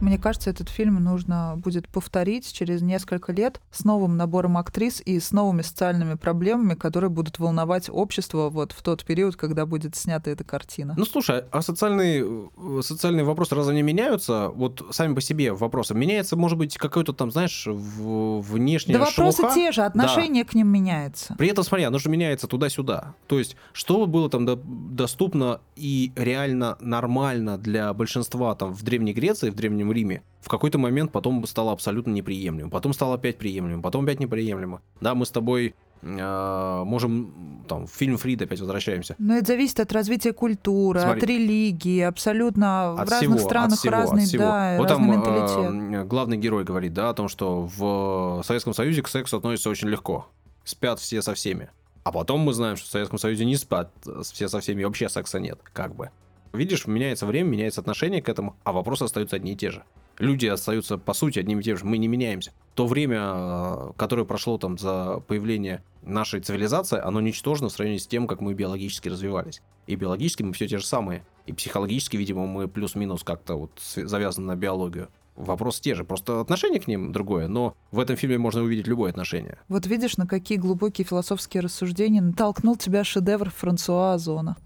[0.00, 5.18] Мне кажется, этот фильм нужно будет повторить через несколько лет с новым набором актрис и
[5.18, 10.30] с новыми социальными проблемами, которые будут волновать общество вот в тот период, когда будет снята
[10.30, 10.94] эта картина.
[10.96, 12.24] Ну, слушай, а социальные,
[12.56, 14.50] э, социальные вопросы разве не меняются?
[14.54, 15.94] Вот сами по себе вопросы.
[15.94, 19.54] Меняется, может быть, какой-то там, знаешь, внешняя Да вопросы шелуха?
[19.54, 21.34] те же, отношение к ним меняется.
[21.38, 23.14] При этом, смотри, оно же меняется туда-сюда.
[23.26, 29.12] То есть, что было там до- доступно и реально нормально для большинства там в Древней
[29.12, 32.70] Греции, в Древнем Риме, в какой-то момент потом стало абсолютно неприемлемым.
[32.70, 34.80] Потом стало опять приемлемым, потом опять неприемлемо.
[35.00, 39.14] Да, мы с тобой э, можем, там, в фильм Фрида опять возвращаемся.
[39.18, 41.20] Но это зависит от развития культуры, Смотри.
[41.20, 44.42] от религии, абсолютно в От разных всего, странах от всего, разный, от всего.
[44.44, 46.00] да, вот разный там менталитет.
[46.00, 49.88] э, главный герой говорит, да, о том, что в Советском Союзе к сексу относятся очень
[49.88, 50.26] легко.
[50.64, 51.70] Спят все со всеми.
[52.04, 53.90] А потом мы знаем, что в Советском Союзе не спят
[54.22, 56.10] все со всеми, вообще секса нет, как бы.
[56.52, 59.84] Видишь, меняется время, меняется отношение к этому, а вопросы остаются одни и те же.
[60.18, 61.84] Люди остаются, по сути, одними и теми же.
[61.84, 62.52] Мы не меняемся.
[62.74, 68.06] То время, э, которое прошло там за появление нашей цивилизации, оно ничтожно в сравнении с
[68.06, 69.62] тем, как мы биологически развивались.
[69.86, 71.24] И биологически мы все те же самые.
[71.46, 75.08] И психологически, видимо, мы плюс-минус как-то вот завязаны на биологию.
[75.36, 79.10] Вопрос те же, просто отношение к ним другое, но в этом фильме можно увидеть любое
[79.10, 79.58] отношение.
[79.68, 84.56] Вот видишь, на какие глубокие философские рассуждения натолкнул тебя шедевр Франсуа Озона.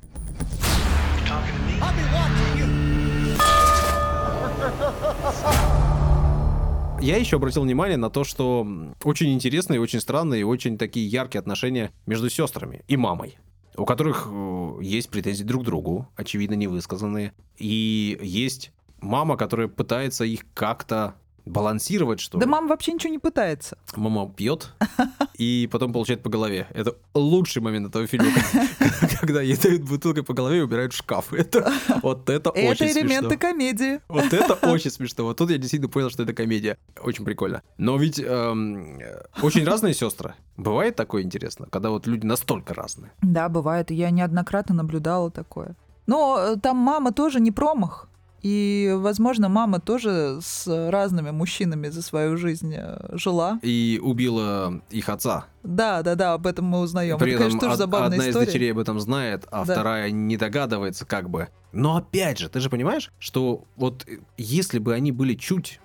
[7.00, 8.66] Я еще обратил внимание на то, что
[9.02, 13.38] очень интересные, очень странные очень такие яркие отношения между сестрами и мамой,
[13.76, 20.24] у которых э, есть претензии друг к другу, очевидно невысказанные, и есть мама, которая пытается
[20.24, 22.50] их как-то балансировать, что Да ли.
[22.50, 23.76] мама вообще ничего не пытается.
[23.96, 24.72] Мама пьет
[25.38, 26.66] и потом получает по голове.
[26.72, 28.28] Это лучший момент этого фильма,
[29.20, 31.32] когда ей дают бутылкой по голове и убирают шкаф.
[31.32, 33.38] Это вот это Это очень элементы смешно.
[33.38, 34.00] комедии.
[34.08, 35.24] Вот это очень смешно.
[35.24, 36.78] Вот тут я действительно понял, что это комедия.
[37.02, 37.62] Очень прикольно.
[37.78, 38.98] Но ведь эм,
[39.42, 40.34] очень разные сестры.
[40.56, 43.12] Бывает такое интересно, когда вот люди настолько разные.
[43.22, 43.90] Да, бывает.
[43.90, 45.76] Я неоднократно наблюдала такое.
[46.06, 48.08] Но э, там мама тоже не промах.
[48.42, 53.60] И, возможно, мама тоже с разными мужчинами за свою жизнь э, жила.
[53.62, 55.44] И убила их отца.
[55.62, 57.18] Да, да, да, об этом мы узнаем.
[57.18, 58.46] При Это, этом конечно, тоже од- забавная одна из история.
[58.46, 59.74] дочерей об этом знает, а Да.
[59.74, 61.48] вторая не догадывается как бы.
[61.70, 65.78] Но опять же, ты же понимаешь, что вот э, если бы они были чуть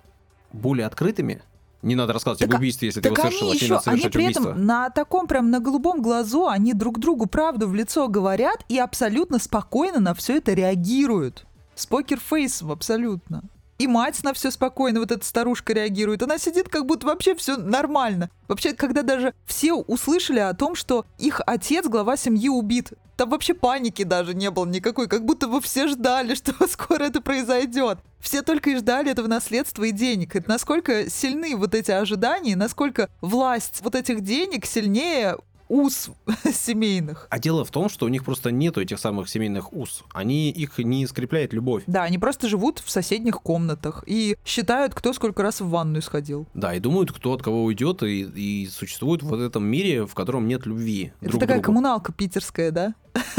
[0.52, 1.42] более открытыми,
[1.82, 3.90] не надо рассказывать Так об а- убийстве, если ты Так его они совершила, не еще,
[3.90, 4.48] они при убийство.
[4.50, 8.78] этом на таком прям на голубом глазу, они друг другу правду в лицо говорят и
[8.80, 11.44] абсолютно спокойно на все это реагируют.
[11.78, 13.44] С покерфейсом абсолютно.
[13.78, 16.24] И мать на все спокойно, вот эта старушка реагирует.
[16.24, 18.30] Она сидит, как будто вообще все нормально.
[18.48, 23.54] Вообще, когда даже все услышали о том, что их отец, глава семьи, убит, там вообще
[23.54, 27.98] паники даже не было никакой, как будто бы все ждали, что скоро это произойдет.
[28.18, 30.34] Все только и ждали этого наследства и денег.
[30.34, 35.36] Это насколько сильны вот эти ожидания, насколько власть вот этих денег сильнее
[35.68, 36.10] уз
[36.52, 37.26] семейных.
[37.30, 40.04] А дело в том, что у них просто нету этих самых семейных уз.
[40.12, 41.84] Они их не скрепляет любовь.
[41.86, 46.46] Да, они просто живут в соседних комнатах и считают, кто сколько раз в ванную сходил.
[46.54, 50.48] Да, и думают, кто от кого уйдет, и, и существует вот этом мире, в котором
[50.48, 51.66] нет любви Это друг такая другу.
[51.66, 52.94] коммуналка питерская, да?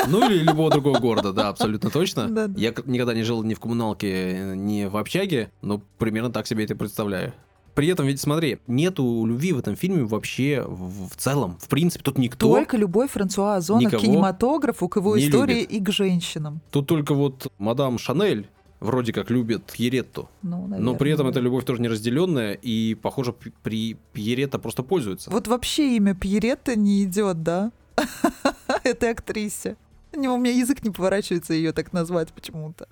[0.08, 2.28] Ну или любого другого города, да, абсолютно точно.
[2.40, 2.60] Да, да.
[2.60, 6.76] Я никогда не жил ни в коммуналке, ни в общаге, но примерно так себе это
[6.76, 7.34] представляю.
[7.80, 11.58] При этом, ведь смотри, нету любви в этом фильме вообще в, в целом.
[11.62, 12.54] В принципе, тут никто.
[12.54, 15.72] Только любовь Франсуа Озона к кинематографу, к его истории любит.
[15.72, 16.60] и к женщинам.
[16.72, 18.50] Тут только вот мадам Шанель
[18.82, 20.28] вроде как любит Пьеретту.
[20.42, 21.42] Ну, Но при этом наверное, эта да.
[21.42, 25.32] любовь тоже неразделенная, и, похоже, при Пьеретта просто пользуется.
[25.32, 27.72] Вот вообще имя Пьеретта не идет, да?
[28.84, 29.78] Этой актрисе.
[30.14, 32.90] У меня язык не поворачивается ее так назвать почему-то.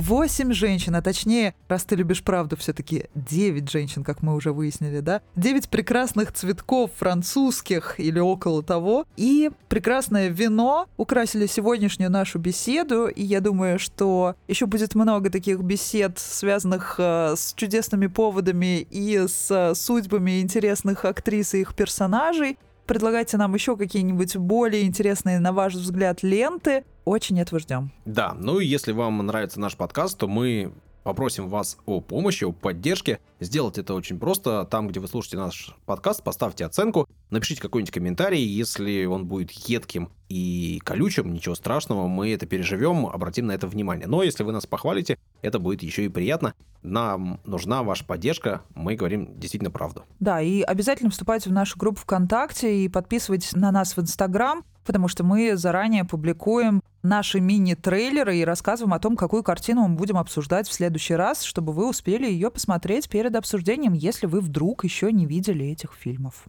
[0.00, 5.00] Восемь женщин, а точнее, раз ты любишь правду, все-таки девять женщин, как мы уже выяснили,
[5.00, 5.20] да?
[5.36, 9.04] Девять прекрасных цветков французских или около того.
[9.18, 13.08] И прекрасное вино украсили сегодняшнюю нашу беседу.
[13.08, 19.26] И я думаю, что еще будет много таких бесед, связанных э, с чудесными поводами и
[19.28, 22.56] с э, судьбами интересных актрис и их персонажей.
[22.90, 26.84] Предлагайте нам еще какие-нибудь более интересные, на ваш взгляд, ленты.
[27.04, 27.92] Очень этого ждем.
[28.04, 30.72] Да, ну и если вам нравится наш подкаст, то мы
[31.04, 33.20] попросим вас о помощи, о поддержке.
[33.38, 34.64] Сделать это очень просто.
[34.64, 38.42] Там, где вы слушаете наш подкаст, поставьте оценку, напишите какой-нибудь комментарий.
[38.42, 44.06] Если он будет едким и колючим, ничего страшного, мы это переживем, обратим на это внимание.
[44.06, 46.54] Но если вы нас похвалите, это будет еще и приятно.
[46.82, 50.04] Нам нужна ваша поддержка, мы говорим действительно правду.
[50.18, 55.08] Да, и обязательно вступайте в нашу группу ВКонтакте и подписывайтесь на нас в Инстаграм, потому
[55.08, 60.68] что мы заранее публикуем наши мини-трейлеры и рассказываем о том, какую картину мы будем обсуждать
[60.68, 65.26] в следующий раз, чтобы вы успели ее посмотреть перед обсуждением, если вы вдруг еще не
[65.26, 66.44] видели этих фильмов.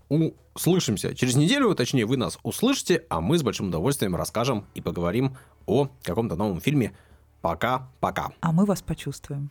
[0.54, 1.16] Услышимся.
[1.16, 5.90] Через неделю, точнее, вы нас услышите, а мы с большим удовольствием расскажем и поговорим о
[6.04, 6.94] каком-то новом фильме.
[7.42, 8.32] Пока-пока.
[8.42, 9.50] А мы вас почувствуем.